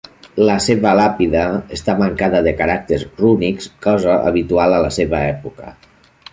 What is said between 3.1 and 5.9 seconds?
rúnics, cosa habitual a la seva època.